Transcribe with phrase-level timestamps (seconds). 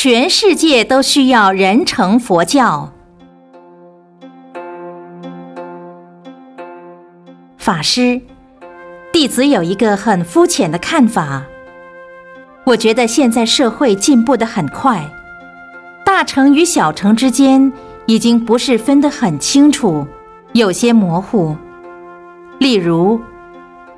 [0.00, 2.92] 全世界都需要人成佛教。
[7.56, 8.20] 法师，
[9.12, 11.42] 弟子有一个很肤浅的看法。
[12.62, 15.04] 我觉得现在社会进步的很快，
[16.04, 17.72] 大乘与小乘之间
[18.06, 20.06] 已经不是分得很清楚，
[20.52, 21.56] 有些模糊。
[22.60, 23.20] 例如，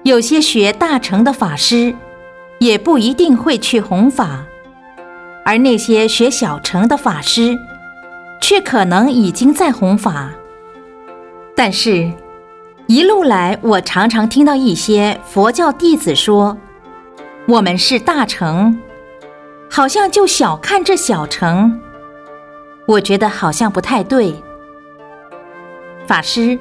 [0.04, 1.94] 有些学大乘的法师，
[2.58, 4.46] 也不一定会去弘法，
[5.44, 7.58] 而那些学小乘的法师，
[8.40, 10.30] 却可能已经在弘法。
[11.54, 12.10] 但是。
[12.86, 16.58] 一路来，我常常听到一些佛教弟子说
[17.46, 18.76] ：“我们是大乘，
[19.70, 21.80] 好像就小看这小乘。”
[22.86, 24.34] 我觉得好像不太对。
[26.04, 26.58] 法师，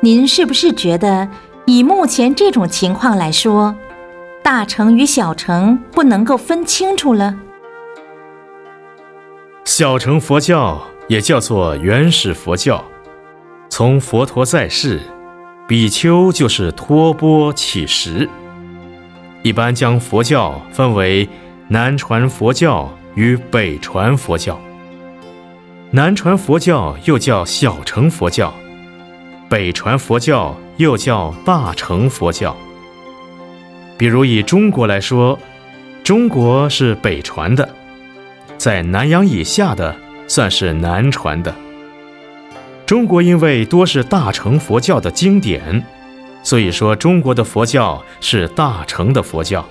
[0.00, 1.28] 您是不是觉得
[1.66, 3.76] 以目前这种情况来说，
[4.42, 7.32] 大乘与小乘不能够分清楚了？
[9.78, 12.84] 小乘佛教也叫做原始佛教，
[13.70, 15.00] 从佛陀在世。
[15.68, 18.28] 比丘就是托钵乞食，
[19.44, 21.28] 一般将佛教分为
[21.68, 24.60] 南传佛教与北传佛教。
[25.92, 28.52] 南传佛教又叫小乘佛教，
[29.48, 32.56] 北传佛教又叫大乘佛教。
[33.96, 35.38] 比如以中国来说，
[36.02, 37.68] 中国是北传的，
[38.58, 41.54] 在南洋以下的算是南传的。
[42.84, 45.84] 中国因为多是大乘佛教的经典，
[46.42, 49.64] 所以说中国的佛教是大乘的佛教。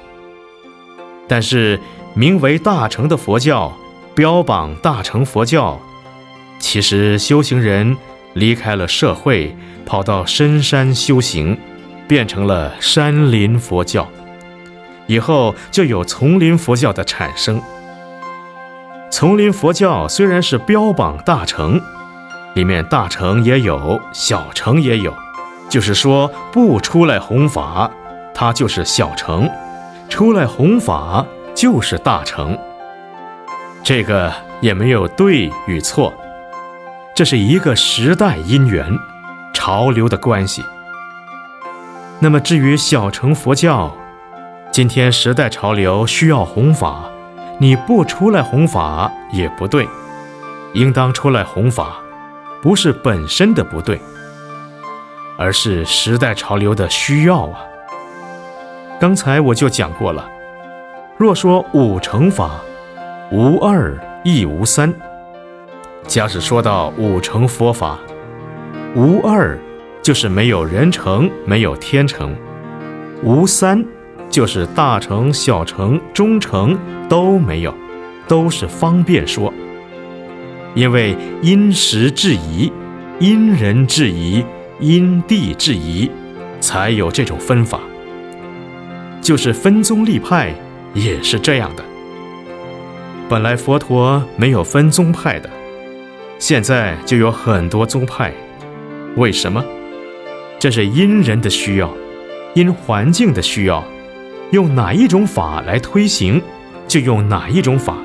[1.28, 1.80] 但是
[2.14, 3.76] 名为大乘的佛教，
[4.16, 5.80] 标榜大乘佛教，
[6.58, 7.98] 其实修行人
[8.34, 11.58] 离开了社会，跑到深山修行，
[12.08, 14.08] 变成了山林佛教，
[15.08, 17.62] 以后就有丛林佛教的产生。
[19.20, 21.82] 丛林佛教虽然是标榜大乘。
[22.54, 25.12] 里面大乘也有，小乘也有，
[25.68, 27.90] 就是说不出来弘法，
[28.32, 29.50] 它就是小乘；
[30.08, 32.56] 出来弘法就是大乘。
[33.82, 36.14] 这个也没有对与错，
[37.16, 38.86] 这是一个时代因缘、
[39.52, 40.64] 潮流的关系。
[42.20, 43.92] 那么至于小乘佛教，
[44.72, 47.06] 今天时代潮流需要弘法，
[47.60, 49.88] 你不出来弘法也不对，
[50.74, 51.98] 应当出来弘法。
[52.60, 54.02] 不是本身的不对，
[55.38, 57.60] 而是时代潮流的需要啊。
[59.00, 60.28] 刚才我就讲过了，
[61.18, 62.60] 若说五乘法，
[63.32, 64.94] 无二亦无三。
[66.08, 68.00] 假使说到五乘佛法，
[68.96, 69.58] 无二
[70.02, 72.32] 就是没有人成，没有天成；
[73.24, 73.86] 无三
[74.38, 76.78] 就是大乘、小乘、中乘
[77.10, 77.74] 都没有，
[78.28, 79.52] 都是方便说。
[80.76, 82.72] 因为因时制宜、
[83.20, 84.46] 因人制宜、
[84.80, 86.12] 因地制宜，
[86.62, 87.80] 才有这种分法。
[89.20, 90.54] 就是分宗立派
[90.94, 91.84] 也是这样的。
[93.28, 95.50] 本来佛陀没有分宗派的，
[96.38, 98.32] 现在就有很多宗派。
[99.16, 99.66] 为什么？
[100.60, 101.92] 这是因人的需要，
[102.54, 103.84] 因环境的需要，
[104.52, 106.42] 用哪一种法来推行，
[106.88, 107.96] 就用哪一种法。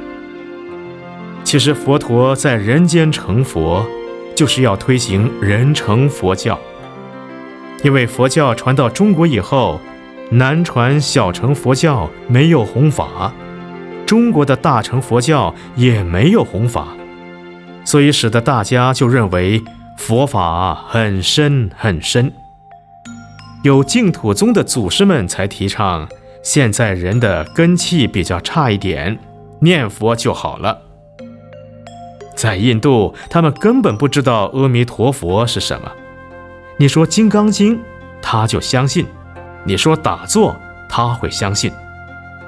[1.44, 3.84] 其实佛陀在人间成佛，
[4.34, 6.58] 就是要推行人成佛教。
[7.84, 9.80] 因为佛教传到中国以后，
[10.30, 13.32] 南传小乘佛教没有弘法，
[14.06, 16.88] 中国的大乘佛教也没有弘法，
[17.84, 19.62] 所以使得大家就认为
[19.98, 22.32] 佛法很深很深。
[23.62, 26.08] 有净土宗的祖师们才提倡，
[26.42, 29.16] 现在人的根气比较差一点，
[29.60, 30.76] 念佛就好了。
[32.34, 35.92] 在印度，他们根本不知道阿弥陀佛是什么。
[36.78, 37.76] 你说《金刚经》，
[38.20, 39.04] 他就相信；
[39.64, 40.56] 你说打坐，
[40.88, 41.70] 他会相信；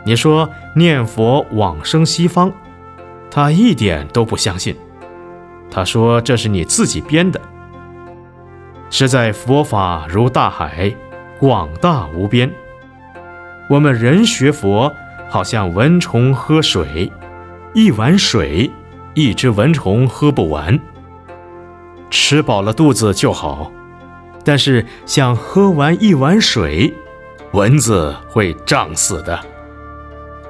[0.04, 2.52] 你说念佛往生西方，
[3.30, 4.74] 他一点都不相信。
[5.70, 7.40] 他说这是你自己编的。
[8.90, 10.92] 实在佛法如大海，
[11.38, 12.50] 广大无边。
[13.68, 14.92] 我们人学佛，
[15.28, 17.10] 好像蚊虫喝水，
[17.74, 18.70] 一碗水。
[19.16, 20.76] 一只蚊虫喝不完，
[22.10, 23.70] 吃饱了肚子就好。
[24.42, 26.92] 但是想喝完一碗水，
[27.52, 29.38] 蚊子会胀死的。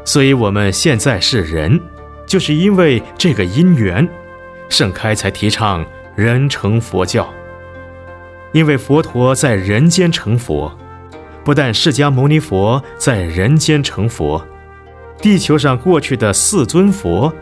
[0.03, 1.79] 所以我们现在是人，
[2.25, 4.09] 就是因为这个因缘，
[4.71, 5.85] 盛开才提倡
[6.17, 7.29] 人成佛教。
[8.53, 10.75] 因为佛陀在人间成佛，
[11.45, 14.45] 不但释迦牟尼佛在人间成佛，
[15.21, 17.33] 地球上过去的四尊佛。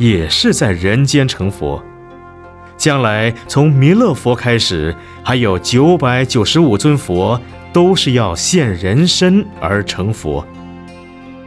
[0.00, 1.84] 也是在人间成佛。
[2.78, 7.38] 将来从弥勒佛开始，还有九百九十五尊佛，
[7.70, 10.42] 都是要现人身而成佛。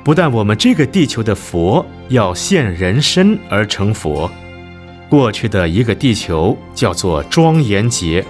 [0.04, 4.30] 不但我们这个地球的佛要现人身而成佛，
[5.10, 8.24] 过去的一个地球叫做庄严劫，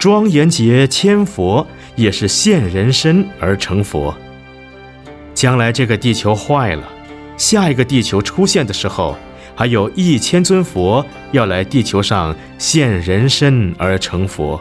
[0.00, 1.64] 庄严劫千佛
[1.96, 4.14] 也是现人身而成佛。
[5.34, 6.88] 将来这个地球坏了，
[7.36, 9.16] 下一个地球出现的时候。
[9.54, 14.58] 还有一千尊佛要来地球上现人身而成佛，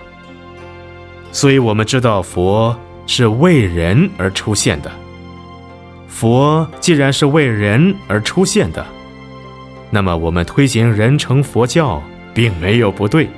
[1.31, 4.91] 所以我们知道佛是为人而出现的。
[6.09, 8.85] 佛既然是为人而出现的，
[9.89, 13.29] 那么我们推行人成佛教并没有不对，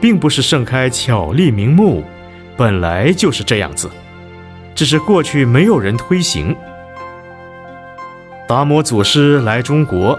[0.00, 2.02] 并不是盛开巧立名目，
[2.56, 3.90] 本来就是这样子，
[4.74, 6.56] 只是过去没有人推行。
[8.48, 10.18] 达摩祖师来中国。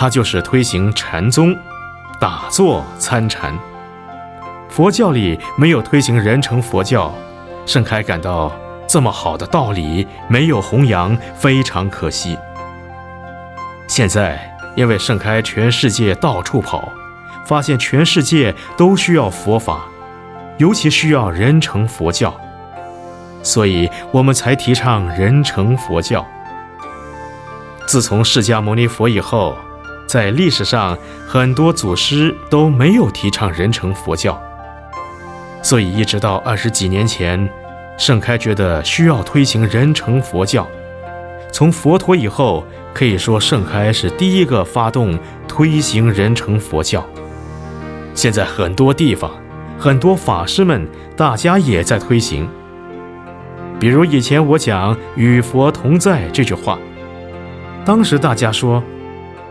[0.00, 1.58] 他就是推行禅宗，
[2.20, 3.52] 打坐参禅。
[4.68, 7.12] 佛教里没有推行人成佛教，
[7.66, 8.52] 盛开感到
[8.86, 12.38] 这么好的道理没有弘扬，非常可惜。
[13.88, 16.92] 现在因为盛开全世界到处跑，
[17.44, 19.80] 发现全世界都需要佛法，
[20.58, 22.34] 尤其需要人成佛教，
[23.42, 26.26] 所以我们才提倡人成佛教。
[27.86, 29.56] 自从释迦牟尼佛以后。
[30.08, 30.96] 在历史上，
[31.28, 34.40] 很多祖师都没有提倡人成佛教，
[35.62, 37.46] 所以一直到二十几年前，
[37.98, 40.66] 盛开觉得需要推行人成佛教。
[41.52, 42.64] 从佛陀以后，
[42.94, 47.06] 可以说盛开是第一个发动推行人成佛教。
[48.14, 49.30] 现在很多地方，
[49.78, 50.86] 很多法师们，
[51.16, 52.48] 大家也在推行。
[53.78, 56.78] 比如以前我讲“与佛同在”这句话，
[57.84, 58.82] 当时大家说。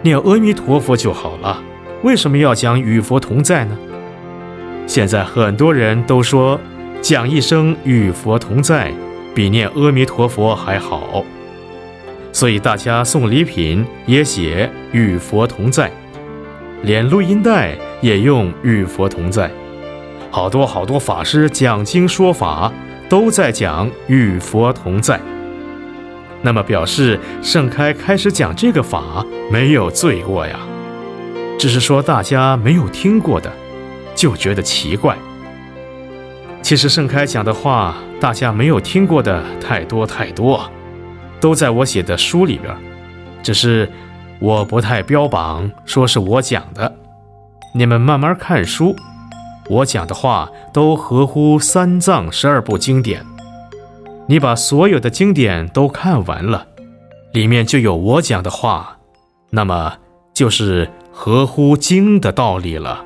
[0.04, 1.60] 念阿弥陀佛就好了，
[2.04, 3.76] 为什么要讲与佛同在呢？
[4.86, 6.58] 现在很多人都说，
[7.02, 8.94] 讲一声与佛同在，
[9.34, 11.26] 比念阿弥陀佛还好。
[12.32, 15.92] 所以大家送礼品也写与佛同在，
[16.84, 19.50] 连录音带也用与佛同在。
[20.38, 22.72] 好多好多法师讲经说法，
[23.10, 25.20] 都在讲与佛同在。
[26.44, 30.60] 那么表示盛开开始讲这个法没有罪过呀，
[31.58, 33.52] 只是说大家没有听过的，
[34.14, 35.18] 就觉得奇怪。
[36.62, 40.70] 其实盛开讲的话，大家没有听过的太多太多，
[41.40, 42.72] 都在我写的书里边，
[43.42, 43.92] 只是
[44.38, 46.94] 我不太标榜说是我讲的，
[47.74, 48.96] 你们慢慢看书，
[49.70, 53.26] 我讲的话都合乎三藏十二部经典。
[54.28, 56.68] 你把所有的经典都看完了，
[57.32, 58.98] 里面就有我讲的话，
[59.50, 59.94] 那么
[60.34, 63.04] 就是合乎经的道理了。